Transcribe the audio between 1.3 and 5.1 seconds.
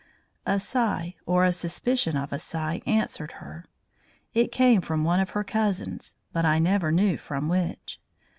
a suspicion of a sigh answered her. It came from